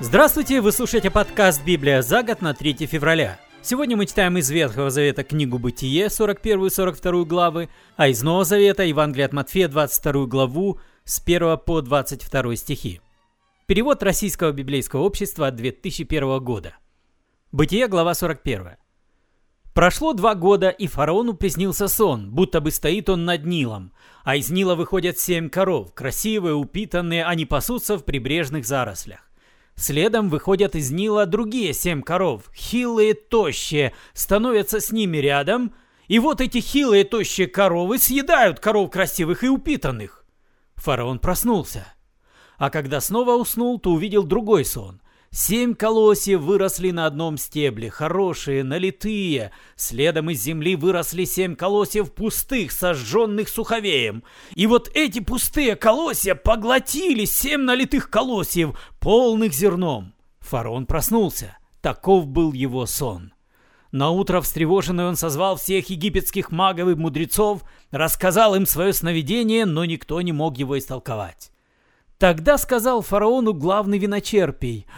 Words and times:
Здравствуйте, 0.00 0.60
вы 0.60 0.70
слушаете 0.70 1.10
подкаст 1.10 1.64
«Библия 1.64 2.02
за 2.02 2.22
год» 2.22 2.40
на 2.40 2.54
3 2.54 2.86
февраля. 2.86 3.40
Сегодня 3.62 3.96
мы 3.96 4.06
читаем 4.06 4.38
из 4.38 4.48
Ветхого 4.48 4.90
Завета 4.90 5.24
книгу 5.24 5.58
«Бытие» 5.58 6.06
41-42 6.06 7.24
главы, 7.24 7.68
а 7.96 8.06
из 8.06 8.22
Нового 8.22 8.44
Завета 8.44 8.84
Евангелие 8.84 9.26
от 9.26 9.32
Матфея 9.32 9.66
22 9.66 10.26
главу 10.26 10.78
с 11.02 11.20
1 11.20 11.58
по 11.58 11.80
22 11.80 12.54
стихи. 12.54 13.00
Перевод 13.66 14.00
Российского 14.04 14.52
библейского 14.52 15.00
общества 15.00 15.48
от 15.48 15.56
2001 15.56 16.44
года. 16.44 16.76
Бытие, 17.50 17.88
глава 17.88 18.14
41. 18.14 18.76
Прошло 19.74 20.12
два 20.12 20.36
года, 20.36 20.68
и 20.68 20.86
фараону 20.86 21.34
приснился 21.34 21.88
сон, 21.88 22.30
будто 22.30 22.60
бы 22.60 22.70
стоит 22.70 23.08
он 23.10 23.24
над 23.24 23.44
Нилом, 23.44 23.92
а 24.22 24.36
из 24.36 24.48
Нила 24.48 24.76
выходят 24.76 25.18
семь 25.18 25.48
коров, 25.48 25.92
красивые, 25.92 26.54
упитанные, 26.54 27.24
они 27.24 27.46
пасутся 27.46 27.98
в 27.98 28.04
прибрежных 28.04 28.64
зарослях. 28.64 29.27
Следом 29.78 30.28
выходят 30.28 30.74
из 30.74 30.90
Нила 30.90 31.24
другие 31.24 31.72
семь 31.72 32.02
коров, 32.02 32.50
хилые, 32.52 33.14
тощие, 33.14 33.94
становятся 34.12 34.80
с 34.80 34.90
ними 34.90 35.18
рядом, 35.18 35.72
и 36.08 36.18
вот 36.18 36.40
эти 36.40 36.58
хилые, 36.58 37.04
тощие 37.04 37.46
коровы 37.46 37.98
съедают 37.98 38.58
коров 38.58 38.90
красивых 38.90 39.44
и 39.44 39.48
упитанных. 39.48 40.24
Фараон 40.74 41.20
проснулся. 41.20 41.86
А 42.56 42.70
когда 42.70 43.00
снова 43.00 43.36
уснул, 43.36 43.78
то 43.78 43.92
увидел 43.92 44.24
другой 44.24 44.64
сон. 44.64 45.00
Семь 45.30 45.74
колосьев 45.74 46.40
выросли 46.40 46.90
на 46.90 47.04
одном 47.04 47.36
стебле, 47.36 47.90
хорошие, 47.90 48.64
налитые. 48.64 49.52
Следом 49.76 50.30
из 50.30 50.42
земли 50.42 50.74
выросли 50.74 51.24
семь 51.24 51.54
колосьев 51.54 52.12
пустых, 52.12 52.72
сожженных 52.72 53.48
суховеем. 53.50 54.24
И 54.54 54.66
вот 54.66 54.90
эти 54.94 55.20
пустые 55.20 55.76
колосья 55.76 56.34
поглотили 56.34 57.26
семь 57.26 57.60
налитых 57.60 58.08
колосьев, 58.08 58.78
полных 59.00 59.52
зерном. 59.52 60.14
Фараон 60.40 60.86
проснулся. 60.86 61.58
Таков 61.82 62.26
был 62.26 62.54
его 62.54 62.86
сон. 62.86 63.34
На 63.92 64.10
утро 64.10 64.40
встревоженный 64.40 65.04
он 65.04 65.16
созвал 65.16 65.56
всех 65.56 65.90
египетских 65.90 66.50
магов 66.50 66.88
и 66.88 66.94
мудрецов, 66.94 67.62
рассказал 67.90 68.54
им 68.54 68.66
свое 68.66 68.92
сновидение, 68.92 69.66
но 69.66 69.84
никто 69.84 70.20
не 70.22 70.32
мог 70.32 70.58
его 70.58 70.78
истолковать. 70.78 71.52
Тогда 72.18 72.58
сказал 72.58 73.02
фараону 73.02 73.52
главный 73.52 73.98
виночерпий– 73.98 74.86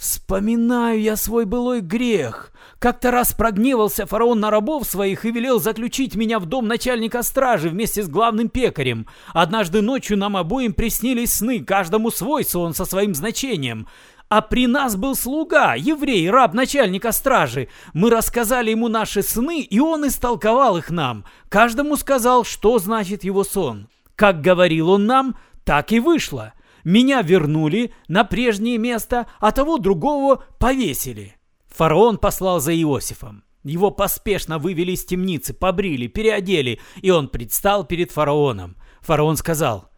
Вспоминаю 0.00 0.98
я 0.98 1.14
свой 1.14 1.44
былой 1.44 1.82
грех. 1.82 2.52
Как-то 2.78 3.10
раз 3.10 3.34
прогневался 3.34 4.06
фараон 4.06 4.40
на 4.40 4.48
рабов 4.50 4.86
своих 4.86 5.26
и 5.26 5.30
велел 5.30 5.60
заключить 5.60 6.14
меня 6.14 6.38
в 6.38 6.46
дом 6.46 6.66
начальника 6.66 7.22
стражи 7.22 7.68
вместе 7.68 8.02
с 8.02 8.08
главным 8.08 8.48
пекарем. 8.48 9.06
Однажды 9.34 9.82
ночью 9.82 10.16
нам 10.16 10.38
обоим 10.38 10.72
приснились 10.72 11.34
сны, 11.34 11.62
каждому 11.62 12.10
свой 12.10 12.46
сон 12.46 12.72
со 12.72 12.86
своим 12.86 13.14
значением. 13.14 13.88
А 14.30 14.40
при 14.40 14.66
нас 14.66 14.96
был 14.96 15.14
слуга, 15.14 15.74
еврей, 15.74 16.30
раб 16.30 16.54
начальника 16.54 17.12
стражи. 17.12 17.68
Мы 17.92 18.08
рассказали 18.08 18.70
ему 18.70 18.88
наши 18.88 19.22
сны, 19.22 19.60
и 19.60 19.80
он 19.80 20.06
истолковал 20.06 20.78
их 20.78 20.88
нам. 20.88 21.26
Каждому 21.50 21.98
сказал, 21.98 22.44
что 22.44 22.78
значит 22.78 23.22
его 23.22 23.44
сон. 23.44 23.86
Как 24.16 24.40
говорил 24.40 24.88
он 24.88 25.04
нам, 25.04 25.36
так 25.64 25.92
и 25.92 26.00
вышло. 26.00 26.54
Меня 26.84 27.22
вернули 27.22 27.92
на 28.08 28.24
прежнее 28.24 28.78
место, 28.78 29.26
а 29.38 29.52
того 29.52 29.78
другого 29.78 30.44
повесили. 30.58 31.36
Фараон 31.68 32.18
послал 32.18 32.60
за 32.60 32.74
Иосифом. 32.74 33.44
Его 33.62 33.90
поспешно 33.90 34.58
вывели 34.58 34.92
из 34.92 35.04
темницы, 35.04 35.52
побрили, 35.52 36.06
переодели, 36.06 36.80
и 37.02 37.10
он 37.10 37.28
предстал 37.28 37.84
перед 37.84 38.10
фараоном. 38.10 38.76
Фараон 39.00 39.36
сказал, 39.36 39.90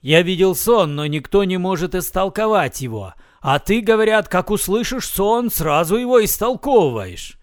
«Я 0.00 0.22
видел 0.22 0.54
сон, 0.54 0.96
но 0.96 1.06
никто 1.06 1.44
не 1.44 1.58
может 1.58 1.94
истолковать 1.94 2.80
его, 2.80 3.14
а 3.40 3.60
ты, 3.60 3.80
говорят, 3.80 4.28
как 4.28 4.50
услышишь 4.50 5.08
сон, 5.08 5.50
сразу 5.50 5.96
его 5.96 6.24
истолковываешь». 6.24 7.38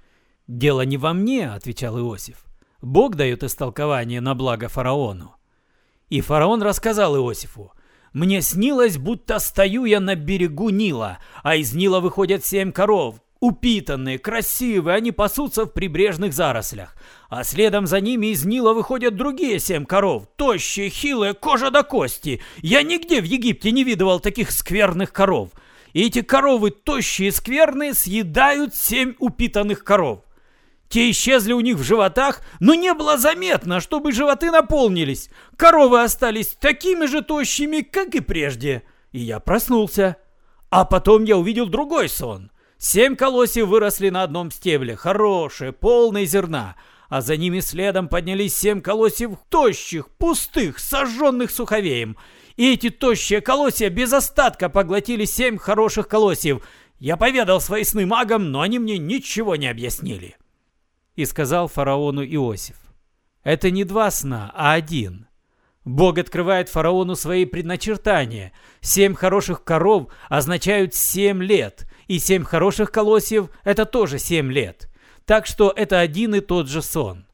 «Дело 0.47 0.81
не 0.81 0.97
во 0.97 1.13
мне»,— 1.13 1.49
отвечал 1.51 1.97
Иосиф. 1.97 2.45
«Бог 2.81 3.15
дает 3.15 3.43
истолкование 3.43 4.21
на 4.21 4.35
благо 4.35 4.67
фараону». 4.67 5.35
И 6.09 6.21
фараон 6.21 6.61
рассказал 6.61 7.15
Иосифу, 7.15 7.71
мне 8.15 8.41
снилось, 8.41 8.97
будто 8.97 9.39
стою 9.39 9.83
я 9.83 9.99
на 9.99 10.15
берегу 10.15 10.69
Нила, 10.69 11.19
а 11.43 11.57
из 11.57 11.73
Нила 11.73 11.99
выходят 11.99 12.45
семь 12.45 12.71
коров, 12.71 13.15
упитанные, 13.41 14.19
красивые, 14.19 14.95
они 14.95 15.11
пасутся 15.11 15.65
в 15.65 15.73
прибрежных 15.73 16.31
зарослях. 16.31 16.95
А 17.29 17.43
следом 17.43 17.87
за 17.87 17.99
ними 17.99 18.27
из 18.27 18.45
Нила 18.45 18.71
выходят 18.71 19.17
другие 19.17 19.59
семь 19.59 19.83
коров, 19.83 20.29
тощие, 20.37 20.89
хилые, 20.89 21.33
кожа 21.33 21.71
до 21.71 21.83
кости. 21.83 22.41
Я 22.61 22.83
нигде 22.83 23.19
в 23.19 23.25
Египте 23.25 23.71
не 23.71 23.83
видывал 23.83 24.21
таких 24.21 24.51
скверных 24.51 25.11
коров. 25.11 25.49
И 25.91 26.05
эти 26.05 26.21
коровы, 26.21 26.71
тощие 26.71 27.27
и 27.27 27.31
скверные, 27.31 27.93
съедают 27.93 28.75
семь 28.75 29.15
упитанных 29.19 29.83
коров. 29.83 30.24
Те 30.89 31.11
исчезли 31.11 31.53
у 31.53 31.61
них 31.61 31.77
в 31.77 31.83
животах, 31.83 32.41
но 32.59 32.73
не 32.73 32.93
было 32.93 33.17
заметно, 33.17 33.79
чтобы 33.79 34.11
животы 34.11 34.51
наполнились. 34.51 35.29
Коровы 35.57 36.01
остались 36.01 36.55
такими 36.59 37.05
же 37.05 37.21
тощими, 37.21 37.81
как 37.81 38.15
и 38.15 38.21
прежде. 38.21 38.83
И 39.11 39.19
я 39.19 39.39
проснулся. 39.39 40.17
А 40.69 40.85
потом 40.85 41.23
я 41.23 41.37
увидел 41.37 41.67
другой 41.67 42.09
сон. 42.09 42.51
Семь 42.77 43.15
колосьев 43.15 43.67
выросли 43.67 44.09
на 44.09 44.23
одном 44.23 44.51
стебле, 44.51 44.95
хорошие, 44.95 45.71
полные 45.71 46.25
зерна. 46.25 46.75
А 47.09 47.21
за 47.21 47.37
ними 47.37 47.59
следом 47.59 48.07
поднялись 48.07 48.55
семь 48.55 48.81
колосьев 48.81 49.31
тощих, 49.49 50.09
пустых, 50.09 50.79
сожженных 50.79 51.51
суховеем. 51.51 52.17
И 52.57 52.73
эти 52.73 52.89
тощие 52.89 53.41
колосья 53.41 53.89
без 53.89 54.13
остатка 54.13 54.69
поглотили 54.69 55.25
семь 55.25 55.57
хороших 55.57 56.07
колосьев. 56.07 56.63
Я 56.99 57.17
поведал 57.17 57.59
свои 57.59 57.83
сны 57.83 58.05
магам, 58.05 58.51
но 58.51 58.61
они 58.61 58.79
мне 58.79 58.97
ничего 58.97 59.55
не 59.55 59.67
объяснили 59.67 60.37
и 61.15 61.25
сказал 61.25 61.67
фараону 61.67 62.23
Иосиф. 62.23 62.77
Это 63.43 63.71
не 63.71 63.83
два 63.83 64.11
сна, 64.11 64.51
а 64.55 64.73
один. 64.73 65.27
Бог 65.85 66.17
открывает 66.17 66.67
фараону 66.67 67.15
свои 67.15 67.45
предначертания. 67.45 68.53
Семь 68.81 69.13
хороших 69.13 69.63
коров 69.63 70.07
означают 70.29 70.95
семь 70.95 71.43
лет, 71.43 71.87
и 72.07 72.17
семь 72.17 72.43
хороших 72.43 72.91
колосьев– 72.91 73.49
это 73.63 73.85
тоже 73.85 74.17
семь 74.17 74.51
лет. 74.51 74.89
Так 75.25 75.45
что 75.45 75.71
это 75.75 75.99
один 75.99 76.33
и 76.35 76.39
тот 76.39 76.67
же 76.67 76.81
сон. 76.81 77.27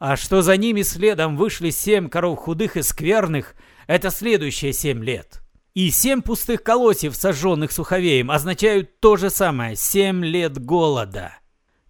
А 0.00 0.16
что 0.16 0.42
за 0.42 0.56
ними 0.56 0.82
следом 0.82 1.36
вышли 1.36 1.70
семь 1.70 2.08
коров 2.08 2.40
худых 2.40 2.76
и 2.76 2.82
скверных– 2.82 3.54
это 3.86 4.10
следующие 4.10 4.72
семь 4.72 5.04
лет. 5.04 5.40
И 5.74 5.90
семь 5.90 6.22
пустых 6.22 6.62
колосьев, 6.62 7.14
сожженных 7.14 7.70
суховеем, 7.70 8.30
означают 8.30 8.98
то 9.00 9.16
же 9.16 9.30
самое– 9.30 9.76
семь 9.76 10.24
лет 10.24 10.58
голода. 10.58 11.32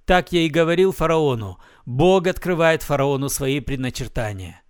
Так 0.05 0.33
я 0.33 0.43
и 0.43 0.49
говорил 0.49 0.93
фараону. 0.93 1.59
Бог 1.87 2.27
открывает 2.27 2.83
фараону 2.83 3.29
свои 3.29 3.61
предначертания. 3.61 4.63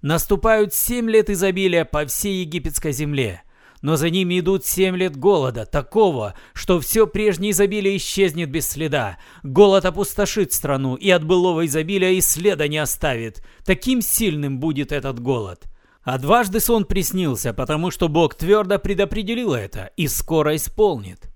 Наступают 0.00 0.74
семь 0.74 1.10
лет 1.10 1.28
изобилия 1.30 1.84
по 1.84 2.06
всей 2.06 2.42
египетской 2.42 2.92
земле. 2.92 3.42
Но 3.82 3.96
за 3.96 4.10
ними 4.10 4.38
идут 4.40 4.64
семь 4.64 4.96
лет 4.96 5.16
голода, 5.16 5.66
такого, 5.66 6.34
что 6.54 6.80
все 6.80 7.06
прежнее 7.06 7.50
изобилие 7.52 7.96
исчезнет 7.98 8.50
без 8.50 8.68
следа. 8.68 9.18
Голод 9.42 9.84
опустошит 9.84 10.52
страну, 10.52 10.94
и 10.94 11.10
от 11.10 11.24
былого 11.24 11.66
изобилия 11.66 12.12
и 12.12 12.20
следа 12.20 12.68
не 12.68 12.78
оставит. 12.78 13.44
Таким 13.64 14.00
сильным 14.00 14.60
будет 14.60 14.92
этот 14.92 15.20
голод. 15.20 15.64
А 16.02 16.18
дважды 16.18 16.60
сон 16.60 16.84
приснился, 16.84 17.52
потому 17.52 17.90
что 17.90 18.08
Бог 18.08 18.34
твердо 18.34 18.78
предопределил 18.78 19.52
это 19.52 19.90
и 19.96 20.06
скоро 20.08 20.56
исполнит. 20.56 21.28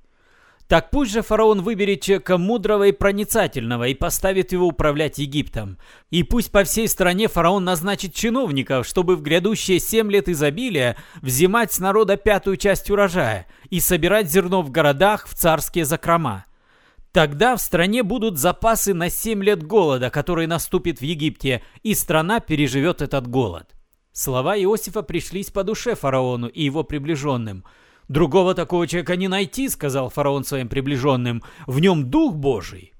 Так 0.70 0.90
пусть 0.90 1.10
же 1.10 1.22
фараон 1.22 1.62
выберет 1.62 2.02
человека 2.02 2.38
мудрого 2.38 2.86
и 2.86 2.92
проницательного 2.92 3.88
и 3.88 3.94
поставит 3.94 4.52
его 4.52 4.68
управлять 4.68 5.18
Египтом. 5.18 5.78
И 6.10 6.22
пусть 6.22 6.52
по 6.52 6.62
всей 6.62 6.86
стране 6.86 7.26
фараон 7.26 7.64
назначит 7.64 8.14
чиновников, 8.14 8.86
чтобы 8.86 9.16
в 9.16 9.22
грядущие 9.22 9.80
семь 9.80 10.12
лет 10.12 10.28
изобилия 10.28 10.96
взимать 11.22 11.72
с 11.72 11.80
народа 11.80 12.16
пятую 12.16 12.56
часть 12.56 12.88
урожая 12.88 13.48
и 13.68 13.80
собирать 13.80 14.30
зерно 14.30 14.62
в 14.62 14.70
городах 14.70 15.26
в 15.26 15.34
царские 15.34 15.84
закрома. 15.84 16.44
Тогда 17.10 17.56
в 17.56 17.60
стране 17.60 18.04
будут 18.04 18.38
запасы 18.38 18.94
на 18.94 19.10
семь 19.10 19.42
лет 19.42 19.64
голода, 19.64 20.08
который 20.08 20.46
наступит 20.46 21.00
в 21.00 21.02
Египте, 21.02 21.62
и 21.82 21.94
страна 21.94 22.38
переживет 22.38 23.02
этот 23.02 23.26
голод. 23.26 23.66
Слова 24.12 24.56
Иосифа 24.56 25.02
пришлись 25.02 25.50
по 25.50 25.64
душе 25.64 25.96
фараону 25.96 26.46
и 26.46 26.62
его 26.62 26.84
приближенным– 26.84 27.64
«Другого 28.10 28.56
такого 28.56 28.88
человека 28.88 29.14
не 29.14 29.28
найти»,— 29.28 29.68
сказал 29.70 30.10
фараон 30.10 30.42
своим 30.42 30.68
приближенным. 30.68 31.44
«В 31.68 31.78
нем 31.78 32.10
дух 32.10 32.34
Божий». 32.34 32.92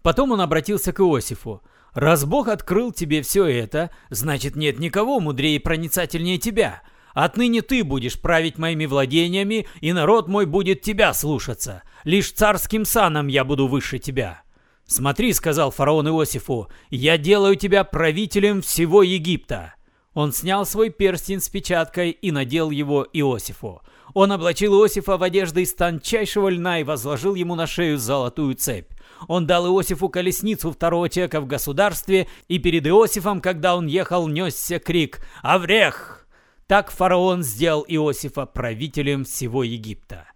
Потом 0.00 0.32
он 0.32 0.40
обратился 0.40 0.94
к 0.94 1.00
Иосифу. 1.00 1.60
«Раз 1.92 2.24
Бог 2.24 2.48
открыл 2.48 2.90
тебе 2.90 3.20
все 3.20 3.44
это, 3.44 3.90
значит, 4.08 4.56
нет 4.56 4.78
никого 4.78 5.20
мудрее 5.20 5.56
и 5.56 5.58
проницательнее 5.58 6.38
тебя. 6.38 6.80
Отныне 7.12 7.60
ты 7.60 7.84
будешь 7.84 8.18
править 8.18 8.56
моими 8.56 8.86
владениями, 8.86 9.66
и 9.82 9.92
народ 9.92 10.28
мой 10.28 10.46
будет 10.46 10.80
тебя 10.80 11.12
слушаться. 11.12 11.82
Лишь 12.04 12.32
царским 12.32 12.86
саном 12.86 13.26
я 13.26 13.44
буду 13.44 13.66
выше 13.66 13.98
тебя». 13.98 14.40
«Смотри»,— 14.86 15.32
сказал 15.34 15.70
фараон 15.70 16.08
Иосифу,— 16.08 16.68
«я 16.88 17.18
делаю 17.18 17.56
тебя 17.56 17.84
правителем 17.84 18.62
всего 18.62 19.02
Египта». 19.02 19.74
Он 20.14 20.32
снял 20.32 20.64
свой 20.64 20.88
перстень 20.88 21.40
с 21.40 21.50
печаткой 21.50 22.12
и 22.12 22.32
надел 22.32 22.70
его 22.70 23.06
Иосифу. 23.12 23.82
Он 24.14 24.32
облачил 24.32 24.74
Иосифа 24.74 25.16
в 25.16 25.22
одежды 25.22 25.62
из 25.62 25.74
тончайшего 25.74 26.48
льна 26.48 26.80
и 26.80 26.84
возложил 26.84 27.34
ему 27.34 27.54
на 27.54 27.66
шею 27.66 27.98
золотую 27.98 28.54
цепь. 28.54 28.90
Он 29.26 29.46
дал 29.46 29.66
Иосифу 29.66 30.08
колесницу 30.08 30.70
второго 30.70 31.08
человека 31.08 31.40
в 31.40 31.46
государстве, 31.46 32.28
и 32.48 32.58
перед 32.58 32.86
Иосифом, 32.86 33.40
когда 33.40 33.76
он 33.76 33.86
ехал, 33.86 34.28
несся 34.28 34.78
крик 34.78 35.20
«Аврех!». 35.42 36.26
Так 36.66 36.90
фараон 36.90 37.42
сделал 37.42 37.84
Иосифа 37.88 38.46
правителем 38.46 39.24
всего 39.24 39.64
Египта. 39.64 40.26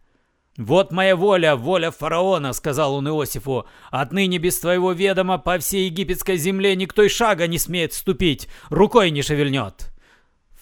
«Вот 0.58 0.92
моя 0.92 1.16
воля, 1.16 1.56
воля 1.56 1.90
фараона»,— 1.90 2.52
сказал 2.54 2.94
он 2.94 3.08
Иосифу. 3.08 3.66
«Отныне 3.90 4.38
без 4.38 4.58
твоего 4.58 4.92
ведома 4.92 5.38
по 5.38 5.58
всей 5.58 5.86
египетской 5.86 6.36
земле 6.36 6.76
никто 6.76 7.02
и 7.02 7.08
шага 7.08 7.46
не 7.46 7.58
смеет 7.58 7.94
ступить, 7.94 8.48
рукой 8.68 9.10
не 9.10 9.22
шевельнет». 9.22 9.92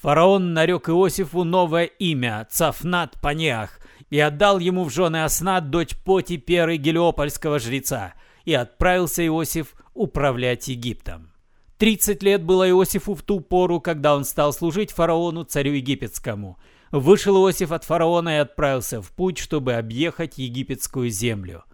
Фараон 0.01 0.55
нарек 0.55 0.89
Иосифу 0.89 1.45
новое 1.45 1.85
имя– 1.85 2.47
Цафнат 2.51 3.21
Панеах, 3.21 3.81
и 4.09 4.19
отдал 4.19 4.59
ему 4.59 4.85
в 4.85 4.91
жены 4.91 5.25
Аснат, 5.25 5.71
дочь 5.71 5.97
Поти 6.05 6.39
Перы 6.39 6.77
Гелиопольского 6.77 7.59
жреца, 7.59 8.15
и 8.45 8.55
отправился 8.55 9.27
Иосиф 9.27 9.75
управлять 9.95 10.69
Египтом. 10.69 11.33
Тридцать 11.79 12.23
лет 12.23 12.43
было 12.43 12.69
Иосифу 12.69 13.15
в 13.15 13.23
ту 13.23 13.41
пору, 13.41 13.81
когда 13.81 14.17
он 14.17 14.25
стал 14.25 14.53
служить 14.53 14.91
фараону, 14.91 15.45
царю 15.45 15.73
египетскому– 15.73 16.59
Вышел 16.91 17.37
Иосиф 17.37 17.71
от 17.71 17.85
фараона 17.85 18.37
и 18.37 18.41
отправился 18.41 19.01
в 19.01 19.13
путь, 19.13 19.39
чтобы 19.39 19.75
объехать 19.75 20.39
египетскую 20.39 21.09
землю. 21.09 21.65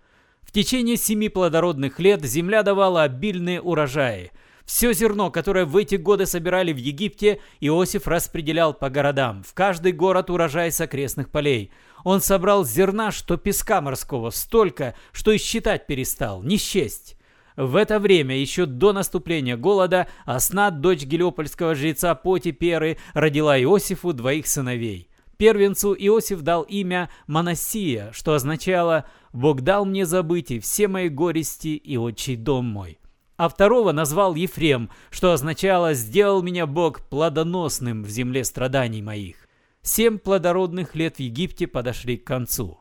В 0.43 0.53
течение 0.53 0.97
семи 0.97 1.31
плодородных 1.31 1.99
лет 1.99 2.25
земля 2.25 2.63
давала 2.63 3.03
обильные 3.03 3.63
урожаи. 3.63 4.31
Все 4.67 4.93
зерно, 4.93 5.31
которое 5.31 5.65
в 5.65 5.77
эти 5.77 5.95
годы 5.95 6.27
собирали 6.27 6.73
в 6.73 6.77
Египте, 6.77 7.41
Иосиф 7.61 8.09
распределял 8.09 8.75
по 8.75 8.91
городам, 8.91 9.45
в 9.45 9.55
каждый 9.55 9.93
город 9.93 10.29
урожай 10.29 10.73
с 10.73 10.81
окрестных 10.81 11.31
полей. 11.31 11.71
Он 12.03 12.21
собрал 12.21 12.65
зерна, 12.65 13.13
что 13.13 13.37
песка 13.37 13.81
морского, 13.81 14.31
столько, 14.31 14.97
что 15.13 15.31
и 15.31 15.39
считать 15.39 15.87
перестал, 15.87 16.43
не 16.43 16.57
счесть. 16.57 17.17
В 17.57 17.77
это 17.77 18.01
время, 18.01 18.37
еще 18.37 18.67
до 18.67 18.93
наступления 18.93 19.57
голода, 19.57 20.09
Аснат, 20.25 20.81
дочь 20.81 21.05
гелиопольского 21.05 21.77
жреца 21.77 22.15
Потиперы, 22.17 22.99
родила 23.15 23.59
Иосифу 23.59 24.13
двоих 24.13 24.49
сыновей. 24.49 25.09
Первенцу 25.37 25.95
Иосиф 25.95 26.41
дал 26.41 26.63
имя 26.63 27.09
Манасия, 27.29 28.11
что 28.13 28.35
означало 28.35 29.07
«Бог 29.33 29.61
дал 29.61 29.85
мне 29.85 30.05
забыть 30.07 30.51
и 30.51 30.59
все 30.59 30.89
мои 30.89 31.09
горести 31.09 31.69
и 31.69 31.97
отчий 31.97 32.37
дом 32.37 32.67
мой». 32.67 32.99
А 33.37 33.49
второго 33.49 33.93
назвал 33.93 34.35
Ефрем, 34.35 34.91
что 35.11 35.33
означало 35.33 35.93
«Сделал 35.95 36.43
меня 36.43 36.67
Бог 36.67 37.01
плодоносным 37.09 38.03
в 38.03 38.09
земле 38.09 38.45
страданий 38.45 39.03
моих». 39.03 39.37
Семь 39.83 40.19
плодородных 40.19 40.95
лет 40.95 41.17
в 41.17 41.21
Египте 41.21 41.67
подошли 41.67 42.17
к 42.17 42.27
концу. 42.27 42.81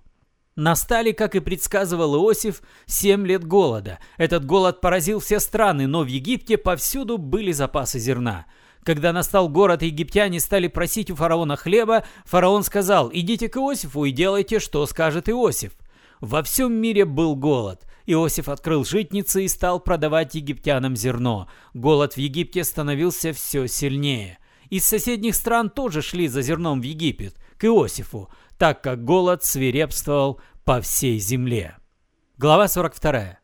Настали, 0.55 1.11
как 1.11 1.35
и 1.35 1.41
предсказывал 1.41 2.15
Иосиф, 2.15 2.61
семь 2.85 3.27
лет 3.27 3.45
голода. 3.45 3.99
Этот 4.17 4.45
голод 4.45 4.79
поразил 4.79 5.19
все 5.19 5.41
страны, 5.41 5.85
но 5.85 6.03
в 6.03 6.07
Египте 6.07 6.57
повсюду 6.57 7.17
были 7.17 7.51
запасы 7.51 7.99
зерна. 7.99 8.45
Когда 8.83 9.11
настал 9.11 9.49
город, 9.49 9.81
египтяне 9.81 10.39
стали 10.39 10.67
просить 10.67 11.11
у 11.11 11.15
фараона 11.15 11.57
хлеба, 11.57 12.05
фараон 12.23 12.63
сказал, 12.63 13.09
идите 13.11 13.49
к 13.49 13.57
Иосифу 13.57 14.05
и 14.05 14.11
делайте, 14.11 14.59
что 14.59 14.85
скажет 14.85 15.27
Иосиф. 15.27 15.73
Во 16.21 16.41
всем 16.43 16.73
мире 16.73 17.03
был 17.03 17.35
голод. 17.35 17.81
Иосиф 18.05 18.49
открыл 18.49 18.85
житницы 18.85 19.45
и 19.45 19.47
стал 19.47 19.79
продавать 19.79 20.35
египтянам 20.35 20.95
зерно. 20.95 21.47
Голод 21.73 22.13
в 22.13 22.17
Египте 22.17 22.63
становился 22.63 23.33
все 23.33 23.67
сильнее. 23.67 24.37
Из 24.69 24.85
соседних 24.85 25.35
стран 25.35 25.69
тоже 25.69 26.01
шли 26.01 26.27
за 26.27 26.41
зерном 26.41 26.81
в 26.81 26.83
Египет, 26.83 27.35
к 27.57 27.65
Иосифу 27.65 28.29
так 28.57 28.81
как 28.81 29.03
голод 29.03 29.43
свирепствовал 29.43 30.39
по 30.63 30.81
всей 30.81 31.19
земле. 31.19 31.77
Глава 32.37 32.67
42. 32.67 33.39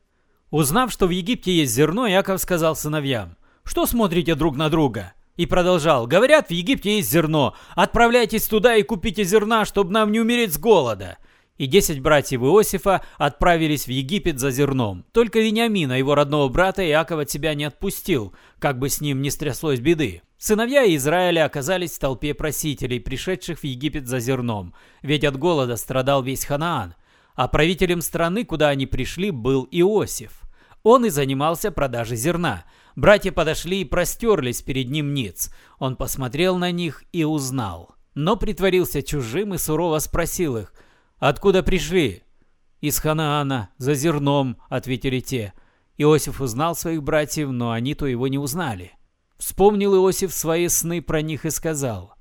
Узнав, 0.50 0.92
что 0.92 1.08
в 1.08 1.12
Египте 1.12 1.54
есть 1.54 1.74
зерно, 1.74 2.08
Яков 2.08 2.42
сказал 2.42 2.76
сыновьям, 2.76 3.38
«Что 3.64 3.86
смотрите 3.86 4.36
друг 4.36 4.56
на 4.56 4.70
друга?» 4.70 5.14
И 5.38 5.46
продолжал, 5.46 6.08
«Говорят, 6.08 6.48
в 6.48 6.52
Египте 6.52 6.98
есть 6.98 7.10
зерно. 7.10 7.56
Отправляйтесь 7.76 8.48
туда 8.48 8.76
и 8.76 8.84
купите 8.84 9.24
зерна, 9.24 9.66
чтобы 9.66 9.92
нам 9.92 10.12
не 10.12 10.20
умереть 10.20 10.54
с 10.54 10.58
голода». 10.58 11.18
И 11.62 11.68
десять 11.68 12.00
братьев 12.00 12.42
Иосифа 12.42 13.04
отправились 13.20 13.86
в 13.86 13.90
Египет 13.90 14.40
за 14.40 14.50
зерном. 14.50 15.06
Только 15.12 15.42
Вениамина, 15.42 15.94
его 15.94 16.16
родного 16.16 16.50
брата, 16.50 16.84
Иаков 16.84 17.20
от 17.20 17.30
себя 17.30 17.54
не 17.54 17.66
отпустил, 17.66 18.34
как 18.58 18.80
бы 18.80 18.90
с 18.90 19.00
ним 19.00 19.22
не 19.22 19.30
стряслось 19.30 19.80
беды. 19.80 20.24
Сыновья 20.40 20.84
Израиля 20.96 21.46
оказались 21.46 21.92
в 21.92 22.00
толпе 22.00 22.34
просителей, 22.34 23.00
пришедших 23.00 23.60
в 23.60 23.64
Египет 23.64 24.08
за 24.08 24.20
зерном, 24.20 24.74
ведь 25.04 25.24
от 25.24 25.38
голода 25.38 25.76
страдал 25.78 26.24
весь 26.24 26.46
Ханаан. 26.46 26.96
А 27.36 27.48
правителем 27.48 28.02
страны, 28.02 28.44
куда 28.44 28.70
они 28.70 28.88
пришли, 28.88 29.30
был 29.30 29.68
Иосиф. 29.70 30.42
Он 30.82 31.06
и 31.06 31.10
занимался 31.10 31.70
продажей 31.72 32.18
зерна. 32.18 32.66
Братья 32.96 33.32
подошли 33.32 33.82
и 33.82 33.86
простерлись 33.86 34.64
перед 34.64 34.90
ним 34.90 35.14
ниц. 35.14 35.54
Он 35.78 35.96
посмотрел 35.96 36.58
на 36.58 36.72
них 36.72 37.04
и 37.12 37.24
узнал. 37.24 37.94
Но 38.16 38.36
притворился 38.36 39.04
чужим 39.04 39.54
и 39.54 39.60
сурово 39.60 40.00
спросил 40.00 40.58
их, 40.58 40.74
«Откуда 41.22 41.62
пришли?» 41.62 42.24
«Из 42.82 42.98
Ханаана, 42.98 43.70
за 43.78 43.94
зерном»,— 43.94 44.58
ответили 44.70 45.20
те. 45.20 45.54
Иосиф 46.00 46.42
узнал 46.42 46.76
своих 46.76 47.04
братьев, 47.04 47.50
но 47.50 47.70
они-то 47.70 48.08
его 48.08 48.28
не 48.28 48.40
узнали. 48.40 48.94
Вспомнил 49.38 49.94
Иосиф 49.94 50.34
свои 50.34 50.68
сны 50.68 51.00
про 51.00 51.22
них 51.22 51.46
и 51.46 51.52
сказал. 51.52 52.16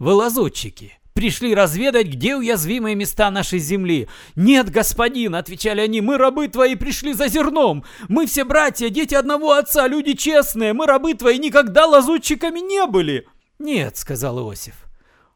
«Вы 0.00 0.12
лазутчики, 0.14 0.98
пришли 1.12 1.54
разведать, 1.54 2.08
где 2.08 2.34
уязвимые 2.34 2.96
места 2.96 3.30
нашей 3.30 3.60
земли. 3.60 4.08
Нет, 4.34 4.70
господин, 4.70 5.36
отвечали 5.36 5.80
они, 5.80 6.00
мы 6.00 6.18
рабы 6.18 6.48
твои 6.48 6.74
пришли 6.74 7.12
за 7.12 7.28
зерном. 7.28 7.84
Мы 8.08 8.26
все 8.26 8.42
братья, 8.42 8.88
дети 8.88 9.14
одного 9.14 9.52
отца, 9.52 9.86
люди 9.86 10.14
честные, 10.14 10.72
мы 10.72 10.86
рабы 10.86 11.14
твои 11.14 11.38
никогда 11.38 11.86
лазутчиками 11.86 12.58
не 12.58 12.86
были. 12.86 13.28
Нет, 13.60 13.96
сказал 13.96 14.40
Иосиф, 14.40 14.85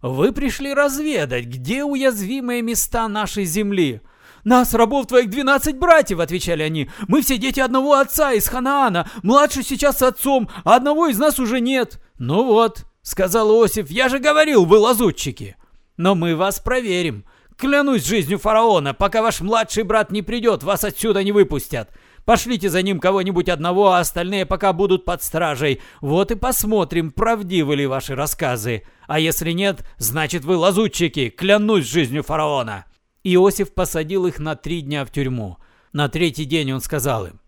вы 0.02 0.32
пришли 0.32 0.72
разведать, 0.72 1.46
где 1.46 1.84
уязвимые 1.84 2.62
места 2.62 3.08
нашей 3.08 3.44
земли. 3.44 4.00
«Нас, 4.44 4.72
рабов 4.72 5.06
твоих, 5.06 5.28
двенадцать 5.28 5.76
братьев!»— 5.76 6.18
отвечали 6.20 6.62
они. 6.62 6.90
«Мы 7.08 7.20
все 7.20 7.36
дети 7.36 7.60
одного 7.60 7.94
отца 7.94 8.32
из 8.32 8.48
Ханаана. 8.48 9.10
Младший 9.22 9.62
сейчас 9.62 9.98
с 9.98 10.02
отцом, 10.02 10.48
а 10.64 10.76
одного 10.76 11.08
из 11.08 11.18
нас 11.18 11.38
уже 11.38 11.60
нет». 11.60 12.00
«Ну 12.18 12.44
вот»,— 12.44 12.86
сказал 13.02 13.50
Иосиф,— 13.50 13.90
«я 13.90 14.08
же 14.08 14.18
говорил, 14.18 14.64
вы 14.64 14.78
лазутчики». 14.78 15.56
«Но 15.98 16.14
мы 16.14 16.34
вас 16.36 16.58
проверим. 16.58 17.26
Клянусь 17.58 18.06
жизнью 18.06 18.38
фараона, 18.38 18.94
пока 18.94 19.20
ваш 19.20 19.42
младший 19.42 19.82
брат 19.82 20.10
не 20.10 20.22
придет, 20.22 20.62
вас 20.62 20.82
отсюда 20.84 21.22
не 21.22 21.32
выпустят. 21.32 21.90
Пошлите 22.24 22.68
за 22.68 22.82
ним 22.82 23.00
кого-нибудь 23.00 23.48
одного, 23.48 23.92
а 23.92 24.00
остальные 24.00 24.46
пока 24.46 24.72
будут 24.72 25.04
под 25.04 25.22
стражей. 25.22 25.80
Вот 26.00 26.30
и 26.30 26.34
посмотрим, 26.34 27.10
правдивы 27.10 27.76
ли 27.76 27.86
ваши 27.86 28.14
рассказы. 28.14 28.84
А 29.06 29.18
если 29.18 29.52
нет, 29.52 29.84
значит 29.96 30.44
вы 30.44 30.56
лазутчики, 30.56 31.30
клянусь 31.30 31.86
жизнью 31.86 32.22
фараона». 32.22 32.84
Иосиф 33.22 33.74
посадил 33.74 34.26
их 34.26 34.38
на 34.38 34.56
три 34.56 34.80
дня 34.80 35.04
в 35.04 35.10
тюрьму. 35.10 35.58
На 35.92 36.08
третий 36.08 36.44
день 36.44 36.72
он 36.72 36.80
сказал 36.80 37.26
им, 37.26 37.40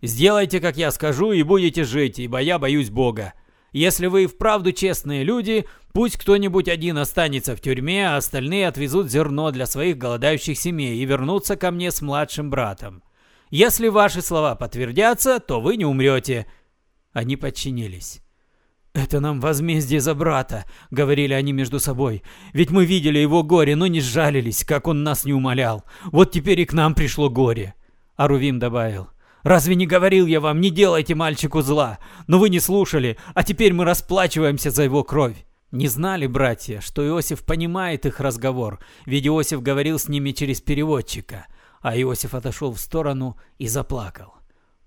«Сделайте, 0.00 0.60
как 0.60 0.76
я 0.76 0.90
скажу, 0.90 1.32
и 1.32 1.42
будете 1.42 1.84
жить, 1.84 2.18
ибо 2.18 2.38
я 2.40 2.58
боюсь 2.58 2.90
Бога. 2.90 3.34
Если 3.72 4.06
вы 4.06 4.24
и 4.24 4.26
вправду 4.26 4.72
честные 4.72 5.24
люди, 5.24 5.66
пусть 5.92 6.16
кто-нибудь 6.16 6.68
один 6.68 6.98
останется 6.98 7.56
в 7.56 7.60
тюрьме, 7.60 8.08
а 8.08 8.16
остальные 8.16 8.68
отвезут 8.68 9.10
зерно 9.10 9.50
для 9.50 9.66
своих 9.66 9.96
голодающих 9.96 10.58
семей 10.58 10.98
и 10.98 11.04
вернутся 11.04 11.56
ко 11.56 11.70
мне 11.70 11.90
с 11.90 12.02
младшим 12.02 12.50
братом. 12.50 13.02
Если 13.52 13.88
ваши 13.88 14.22
слова 14.22 14.54
подтвердятся, 14.54 15.38
то 15.38 15.60
вы 15.60 15.76
не 15.76 15.84
умрете». 15.84 16.46
Они 17.12 17.36
подчинились. 17.36 18.22
«Это 18.94 19.20
нам 19.20 19.40
возмездие 19.40 20.00
за 20.00 20.14
брата»,— 20.14 20.64
говорили 20.90 21.34
они 21.34 21.52
между 21.52 21.78
собой. 21.78 22.22
«Ведь 22.54 22.70
мы 22.70 22.86
видели 22.86 23.18
его 23.18 23.42
горе, 23.42 23.76
но 23.76 23.88
не 23.88 24.00
сжалились, 24.00 24.64
как 24.64 24.88
он 24.88 25.02
нас 25.02 25.26
не 25.26 25.34
умолял. 25.34 25.84
Вот 26.04 26.30
теперь 26.32 26.60
и 26.60 26.64
к 26.64 26.72
нам 26.72 26.94
пришло 26.94 27.28
горе». 27.28 27.74
Арувим 28.16 28.58
добавил. 28.58 29.08
«Разве 29.42 29.74
не 29.74 29.86
говорил 29.86 30.26
я 30.26 30.40
вам, 30.40 30.62
не 30.62 30.70
делайте 30.70 31.14
мальчику 31.14 31.60
зла? 31.60 31.98
Но 32.26 32.38
вы 32.38 32.48
не 32.48 32.58
слушали, 32.58 33.18
а 33.34 33.42
теперь 33.42 33.74
мы 33.74 33.84
расплачиваемся 33.84 34.70
за 34.70 34.84
его 34.84 35.04
кровь». 35.04 35.44
Не 35.72 35.88
знали 35.88 36.26
братья, 36.26 36.80
что 36.80 37.06
Иосиф 37.06 37.44
понимает 37.44 38.04
их 38.06 38.20
разговор, 38.20 38.78
ведь 39.06 39.26
Иосиф 39.26 39.62
говорил 39.62 39.98
с 39.98 40.06
ними 40.06 40.32
через 40.32 40.60
переводчика, 40.60 41.46
а 41.82 41.96
Иосиф 42.00 42.34
отошел 42.34 42.72
в 42.72 42.80
сторону 42.80 43.36
и 43.58 43.68
заплакал. 43.68 44.34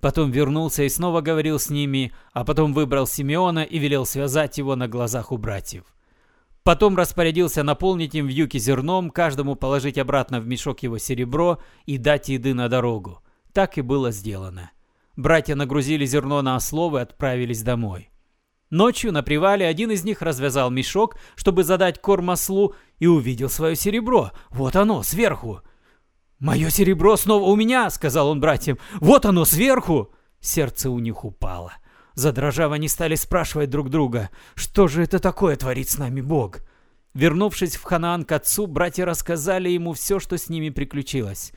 Потом 0.02 0.32
вернулся 0.32 0.84
и 0.84 0.90
снова 0.90 1.22
говорил 1.22 1.60
с 1.60 1.70
ними, 1.70 2.14
а 2.34 2.44
потом 2.44 2.74
выбрал 2.74 3.08
Симеона 3.08 3.64
и 3.64 3.78
велел 3.78 4.06
связать 4.06 4.58
его 4.58 4.75
на 4.75 4.88
глазах 4.88 5.32
у 5.32 5.38
братьев. 5.38 5.84
Потом 6.64 6.98
распорядился 6.98 7.62
наполнить 7.62 8.16
им 8.16 8.25
вьюки 8.25 8.58
зерном, 8.58 9.12
каждому 9.12 9.56
положить 9.56 10.00
обратно 10.00 10.40
в 10.40 10.48
мешок 10.48 10.82
его 10.82 10.98
серебро 10.98 11.60
и 11.86 11.98
дать 11.98 12.30
еды 12.30 12.54
на 12.54 12.70
дорогу. 12.70 13.22
Так 13.54 13.78
и 13.78 13.82
было 13.82 14.12
сделано. 14.12 14.72
Братья 15.16 15.56
нагрузили 15.56 16.06
зерно 16.06 16.42
на 16.42 16.56
ослов 16.56 16.96
и 16.96 17.00
отправились 17.00 17.62
домой. 17.62 18.10
Ночью 18.72 19.12
на 19.12 19.22
привале 19.22 19.68
один 19.68 19.92
из 19.92 20.04
них 20.04 20.22
развязал 20.22 20.72
мешок, 20.72 21.18
чтобы 21.36 21.64
задать 21.64 22.02
корм 22.02 22.32
ослу, 22.32 22.74
и 22.98 23.08
увидел 23.08 23.50
свое 23.50 23.75
серебро. 23.75 24.32
Вот 24.50 24.75
оно, 24.75 25.04
сверху. 25.04 25.62
«Мое 26.39 26.70
серебро 26.70 27.15
снова 27.18 27.46
у 27.46 27.56
меня!»— 27.56 27.89
сказал 27.92 28.30
он 28.30 28.39
братьям. 28.39 28.77
«Вот 29.00 29.25
оно, 29.25 29.46
сверху!» 29.46 30.12
Сердце 30.42 30.89
у 30.89 31.00
них 31.00 31.24
упало. 31.24 31.74
Задрожав, 32.13 32.72
они 32.72 32.88
стали 32.88 33.15
спрашивать 33.15 33.70
друг 33.70 33.89
друга, 33.89 34.30
«Что 34.54 34.88
же 34.88 35.04
это 35.04 35.20
такое 35.20 35.56
творит 35.56 35.89
с 35.89 35.98
нами 35.98 36.22
Бог?» 36.22 36.60
Вернувшись 37.13 37.77
в 37.77 37.84
Ханаан 37.84 38.25
к 38.25 38.32
отцу, 38.34 38.68
братья 38.68 39.06
рассказали 39.06 39.70
ему 39.70 39.94
все, 39.94 40.20
что 40.20 40.38
с 40.38 40.50
ними 40.50 40.70
приключилось. 40.70 41.54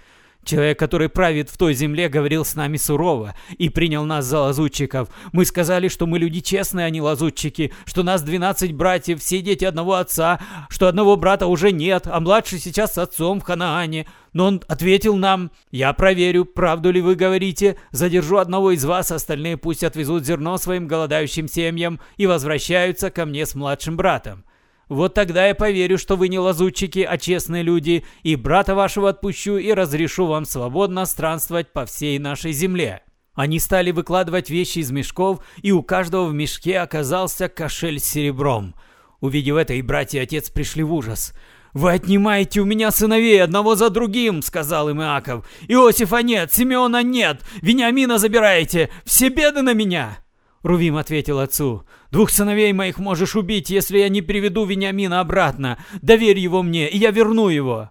Человек, 0.48 0.78
который 0.78 1.10
правит 1.10 1.50
в 1.50 1.58
той 1.58 1.74
земле, 1.74 2.08
говорил 2.08 2.42
с 2.42 2.54
нами 2.54 2.78
сурово 2.78 3.34
и 3.58 3.68
принял 3.68 4.06
нас 4.06 4.24
за 4.24 4.38
лазутчиков. 4.38 5.10
Мы 5.32 5.44
сказали, 5.44 5.88
что 5.88 6.06
мы 6.06 6.18
люди 6.18 6.40
честные, 6.40 6.86
а 6.86 6.90
не 6.90 7.02
лазутчики, 7.02 7.70
что 7.84 8.02
нас 8.02 8.22
12 8.22 8.72
братьев, 8.72 9.20
все 9.20 9.42
дети 9.42 9.66
одного 9.66 9.96
отца, 9.96 10.40
что 10.70 10.88
одного 10.88 11.16
брата 11.16 11.46
уже 11.46 11.70
нет, 11.70 12.06
а 12.06 12.18
младший 12.20 12.60
сейчас 12.60 12.94
с 12.94 12.98
отцом 12.98 13.40
в 13.40 13.44
Ханаане. 13.44 14.06
Но 14.32 14.46
он 14.46 14.62
ответил 14.68 15.16
нам, 15.16 15.50
«Я 15.70 15.92
проверю, 15.92 16.46
правду 16.46 16.90
ли 16.92 17.02
вы 17.02 17.14
говорите, 17.14 17.76
задержу 17.90 18.38
одного 18.38 18.70
из 18.70 18.86
вас, 18.86 19.12
остальные 19.12 19.58
пусть 19.58 19.84
отвезут 19.84 20.24
зерно 20.24 20.56
своим 20.56 20.86
голодающим 20.86 21.46
семьям 21.46 22.00
и 22.16 22.26
возвращаются 22.26 23.10
ко 23.10 23.26
мне 23.26 23.44
с 23.44 23.54
младшим 23.54 23.98
братом». 23.98 24.44
Вот 24.88 25.14
тогда 25.14 25.46
я 25.46 25.54
поверю, 25.54 25.98
что 25.98 26.16
вы 26.16 26.28
не 26.28 26.38
лазутчики, 26.38 27.00
а 27.00 27.18
честные 27.18 27.62
люди, 27.62 28.04
и 28.22 28.36
брата 28.36 28.74
вашего 28.74 29.10
отпущу 29.10 29.56
и 29.56 29.72
разрешу 29.72 30.26
вам 30.26 30.44
свободно 30.44 31.04
странствовать 31.06 31.72
по 31.72 31.86
всей 31.86 32.18
нашей 32.18 32.52
земле». 32.52 33.02
Они 33.34 33.60
стали 33.60 33.92
выкладывать 33.92 34.50
вещи 34.50 34.80
из 34.80 34.90
мешков, 34.90 35.38
и 35.62 35.70
у 35.70 35.84
каждого 35.84 36.24
в 36.26 36.34
мешке 36.34 36.80
оказался 36.80 37.48
кошель 37.48 38.00
с 38.00 38.04
серебром. 38.04 38.74
Увидев 39.20 39.54
это, 39.54 39.74
и 39.74 39.82
братья 39.82 40.18
и 40.18 40.22
отец 40.24 40.50
пришли 40.50 40.82
в 40.82 40.92
ужас. 40.92 41.32
«Вы 41.72 41.92
отнимаете 41.92 42.60
у 42.60 42.64
меня 42.64 42.90
сыновей 42.90 43.40
одного 43.40 43.76
за 43.76 43.90
другим»,— 43.90 44.42
сказал 44.42 44.88
им 44.88 45.00
Иаков. 45.00 45.48
«Иосифа 45.68 46.22
нет, 46.24 46.52
Симеона 46.52 47.04
нет, 47.04 47.42
Вениамина 47.62 48.18
забираете, 48.18 48.90
все 49.04 49.28
беды 49.28 49.62
на 49.62 49.72
меня». 49.72 50.18
Рувим 50.62 50.96
ответил 50.96 51.38
отцу, 51.38 51.84
«Двух 52.10 52.30
сыновей 52.30 52.72
моих 52.72 52.98
можешь 52.98 53.36
убить, 53.36 53.70
если 53.70 53.98
я 53.98 54.08
не 54.08 54.22
приведу 54.22 54.64
Вениамина 54.64 55.20
обратно. 55.20 55.78
Доверь 56.02 56.38
его 56.38 56.62
мне, 56.62 56.88
и 56.88 56.98
я 56.98 57.10
верну 57.10 57.48
его». 57.48 57.90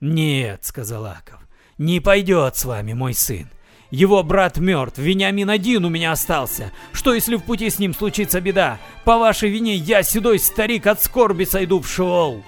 «Нет»,— 0.00 0.60
сказал 0.64 1.06
Аков,— 1.06 1.40
«не 1.78 2.00
пойдет 2.00 2.56
с 2.56 2.64
вами 2.64 2.92
мой 2.92 3.14
сын. 3.14 3.48
Его 3.90 4.22
брат 4.22 4.58
мертв, 4.58 4.98
Вениамин 4.98 5.48
один 5.48 5.84
у 5.84 5.88
меня 5.88 6.12
остался. 6.12 6.72
Что, 6.92 7.14
если 7.14 7.36
в 7.36 7.44
пути 7.44 7.70
с 7.70 7.78
ним 7.78 7.94
случится 7.94 8.40
беда? 8.40 8.78
По 9.04 9.16
вашей 9.16 9.48
вине 9.48 9.76
я, 9.76 10.02
седой 10.02 10.38
старик, 10.38 10.86
от 10.86 11.02
скорби 11.02 11.44
сойду 11.44 11.80
в 11.80 11.88
шеол». 11.88 12.42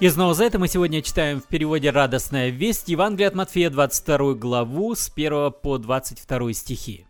И 0.00 0.08
снова 0.08 0.32
за 0.32 0.44
это 0.44 0.58
мы 0.58 0.66
сегодня 0.66 1.02
читаем 1.02 1.42
в 1.42 1.44
переводе 1.44 1.90
«Радостная 1.90 2.48
весть» 2.48 2.88
Евангелие 2.88 3.28
от 3.28 3.34
Матфея, 3.34 3.68
22 3.68 4.32
главу, 4.32 4.94
с 4.94 5.12
1 5.14 5.52
по 5.52 5.76
22 5.76 6.54
стихи. 6.54 7.06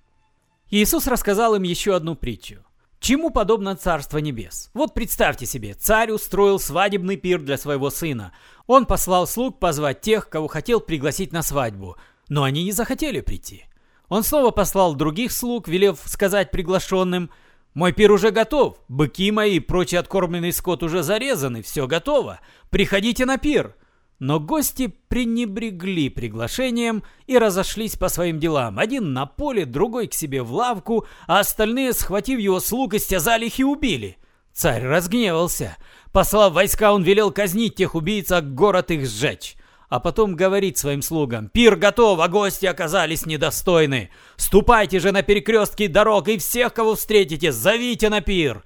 Иисус 0.71 1.07
рассказал 1.07 1.55
им 1.55 1.63
еще 1.63 1.95
одну 1.95 2.17
притчу. 2.17 2.65
Чему 2.99 3.31
подобно 3.31 3.77
Царство 3.77 4.19
Небес? 4.19 4.71
Вот 4.75 4.93
представьте 4.93 5.47
себе, 5.47 5.75
царь 5.75 6.11
устроил 6.11 6.59
свадебный 6.59 7.17
пир 7.17 7.41
для 7.41 7.59
своего 7.59 7.91
сына. 7.91 8.33
Он 8.67 8.87
послал 8.87 9.29
слуг 9.29 9.61
позвать 9.61 10.01
тех, 10.01 10.29
кого 10.29 10.49
хотел 10.49 10.81
пригласить 10.81 11.31
на 11.31 11.43
свадьбу, 11.43 11.97
но 12.29 12.43
они 12.43 12.65
не 12.65 12.73
захотели 12.73 13.21
прийти. 13.21 13.67
Он 14.09 14.25
снова 14.25 14.51
послал 14.51 14.97
других 14.97 15.31
слуг, 15.31 15.69
велев 15.69 16.01
сказать 16.07 16.51
приглашенным, 16.51 17.31
«Мой 17.75 17.93
пир 17.93 18.11
уже 18.11 18.31
готов, 18.31 18.79
быки 18.89 19.31
мои 19.31 19.57
и 19.57 19.61
прочий 19.61 19.97
откормленный 19.97 20.53
скот 20.53 20.83
уже 20.83 21.03
зарезаны, 21.03 21.63
все 21.63 21.87
готово, 21.87 22.41
приходите 22.71 23.27
на 23.27 23.39
пир». 23.39 23.75
Но 24.19 24.39
гости 24.39 24.95
пренебрегли 25.09 26.11
приглашением 26.11 27.05
и 27.27 27.39
разошлись 27.39 27.97
по 27.97 28.11
своим 28.11 28.39
делам. 28.39 28.79
Один 28.79 29.15
на 29.15 29.25
поле, 29.25 29.65
другой 29.65 30.09
к 30.09 30.15
себе 30.15 30.43
в 30.43 30.53
лавку, 30.53 31.07
а 31.27 31.39
остальные, 31.39 31.95
схватив 31.95 32.39
его 32.39 32.61
слуг, 32.61 32.93
истязали 32.93 33.47
их 33.47 33.59
и 33.59 33.65
убили. 33.65 34.19
Царь 34.53 34.83
разгневался. 34.83 35.79
Послав 36.13 36.53
войска, 36.53 36.93
он 36.93 37.03
велел 37.03 37.31
казнить 37.31 37.77
тех 37.77 37.95
убийц, 37.95 38.31
а 38.31 38.43
город 38.43 38.91
их 38.91 39.09
сжечь 39.09 39.57
а 39.91 39.99
потом 39.99 40.37
говорит 40.37 40.79
своим 40.79 41.03
слугам, 41.03 41.49
«Пир 41.49 41.75
готов, 41.75 42.21
а 42.21 42.29
гости 42.29 42.65
оказались 42.65 43.27
недостойны. 43.27 44.11
Ступайте 44.37 45.01
же 45.01 45.11
на 45.11 45.23
перекрестки 45.23 45.89
дорог 45.89 46.29
и 46.29 46.39
всех, 46.39 46.73
кого 46.73 46.95
встретите, 46.95 47.51
зовите 47.51 48.09
на 48.09 48.21
пир!» 48.21 48.63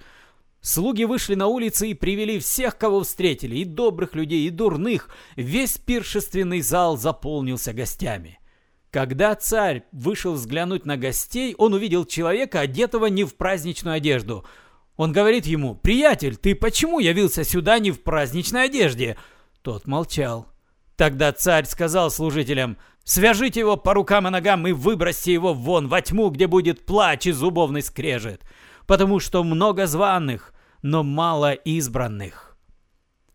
Слуги 0.61 1.03
вышли 1.03 1.33
на 1.33 1.47
улицы 1.47 1.89
и 1.89 1.93
привели 1.95 2.39
всех, 2.39 2.77
кого 2.77 3.01
встретили, 3.01 3.57
и 3.57 3.65
добрых 3.65 4.13
людей, 4.13 4.47
и 4.47 4.51
дурных. 4.51 5.09
Весь 5.35 5.79
пиршественный 5.79 6.61
зал 6.61 6.95
заполнился 6.95 7.73
гостями. 7.73 8.39
Когда 8.91 9.33
царь 9.35 9.83
вышел 9.91 10.33
взглянуть 10.33 10.85
на 10.85 10.95
гостей, 10.95 11.55
он 11.57 11.73
увидел 11.73 12.05
человека, 12.05 12.59
одетого 12.59 13.07
не 13.07 13.23
в 13.23 13.35
праздничную 13.35 13.95
одежду. 13.95 14.45
Он 14.95 15.11
говорит 15.11 15.47
ему, 15.47 15.73
«Приятель, 15.73 16.37
ты 16.37 16.53
почему 16.53 16.99
явился 16.99 17.43
сюда 17.43 17.79
не 17.79 17.89
в 17.89 18.03
праздничной 18.03 18.65
одежде?» 18.65 19.17
Тот 19.63 19.87
молчал. 19.87 20.54
Тогда 20.95 21.31
царь 21.33 21.65
сказал 21.65 22.09
служителям, 22.09 22.77
«Свяжите 23.03 23.59
его 23.59 23.77
по 23.77 23.93
рукам 23.93 24.27
и 24.27 24.31
ногам 24.31 24.65
и 24.67 24.71
выбросьте 24.71 25.33
его 25.33 25.53
вон 25.53 25.87
во 25.87 26.01
тьму, 26.01 26.29
где 26.29 26.47
будет 26.47 26.85
плач 26.85 27.27
и 27.27 27.31
зубовный 27.31 27.81
скрежет, 27.81 28.41
потому 28.87 29.19
что 29.19 29.43
много 29.43 29.87
званых, 29.87 30.53
но 30.81 31.03
мало 31.03 31.53
избранных». 31.53 32.57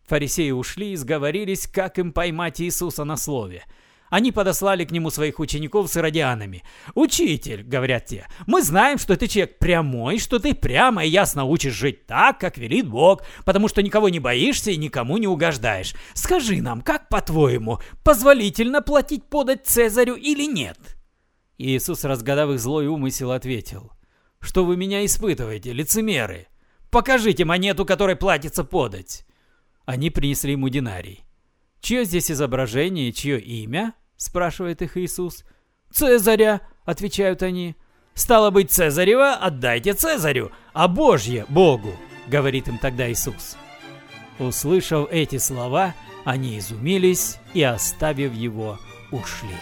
Фарисеи 0.09 0.51
ушли 0.51 0.93
и 0.93 0.97
сговорились, 0.97 1.69
как 1.69 1.99
им 1.99 2.13
поймать 2.13 2.61
Иисуса 2.61 3.05
на 3.05 3.17
слове– 3.17 3.65
они 4.11 4.33
подослали 4.33 4.85
к 4.85 4.91
нему 4.91 5.11
своих 5.11 5.39
учеников 5.39 5.89
с 5.89 5.97
иродианами. 5.97 6.63
«Учитель»,— 6.95 7.63
говорят 7.65 8.07
те,— 8.07 8.27
«мы 8.47 8.63
знаем, 8.63 8.99
что 8.99 9.17
ты 9.17 9.29
человек 9.29 9.59
прямой, 9.59 10.19
что 10.19 10.39
ты 10.39 10.55
прямо 10.55 11.05
и 11.05 11.09
ясно 11.09 11.45
учишь 11.45 11.75
жить 11.75 12.07
так, 12.07 12.39
как 12.39 12.59
велит 12.59 12.89
Бог, 12.89 13.23
потому 13.45 13.69
что 13.69 13.83
никого 13.83 14.09
не 14.09 14.19
боишься 14.19 14.73
и 14.73 14.77
никому 14.77 15.17
не 15.17 15.29
угождаешь. 15.29 15.95
Скажи 16.13 16.61
нам, 16.61 16.83
как 16.83 17.09
по-твоему, 17.09 17.79
позволительно 18.05 18.83
платить 18.83 19.25
подать 19.25 19.67
Цезарю 19.67 20.17
или 20.17 20.45
нет?» 20.45 20.79
Иисус, 21.57 22.05
разгадав 22.05 22.51
их 22.51 22.59
злой 22.59 22.89
умысел, 22.89 23.31
ответил, 23.31 23.93
«Что 24.41 24.65
вы 24.65 24.77
меня 24.77 25.05
испытываете, 25.05 25.73
лицемеры? 25.73 26.49
Покажите 26.91 27.45
монету, 27.45 27.85
которой 27.87 28.17
платится 28.17 28.65
подать». 28.65 29.25
Они 29.85 30.11
принесли 30.11 30.53
ему 30.53 30.69
динарий. 30.69 31.25
«Чье 31.81 32.05
здесь 32.05 32.31
изображение 32.31 33.13
чье 33.13 33.39
имя?» 33.39 33.95
Спрашивает 34.21 34.83
их 34.83 34.97
Иисус. 34.97 35.45
«Цезаря!»— 35.91 36.61
отвечают 36.85 37.43
они. 37.43 37.75
«Стало 38.15 38.51
быть, 38.51 38.71
Цезарева 38.71 39.35
отдайте 39.35 39.95
Цезарю, 39.95 40.53
а 40.73 40.89
Божье— 40.89 41.47
Богу!»— 41.49 41.97
говорит 42.29 42.69
им 42.69 42.79
тогда 42.79 43.11
Иисус. 43.11 43.57
Услышав 44.39 45.11
эти 45.11 45.39
слова, 45.39 45.95
они 46.25 46.59
изумились 46.59 47.39
и, 47.55 47.63
оставив 47.63 48.35
его, 48.35 48.79
ушли. 49.11 49.57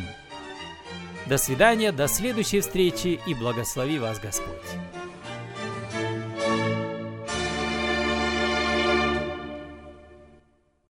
До 1.25 1.37
свидания, 1.39 1.91
до 1.91 2.07
следующей 2.07 2.59
встречи 2.59 3.19
и 3.25 3.33
благослови 3.33 3.97
вас 3.97 4.19
Господь. 4.19 4.61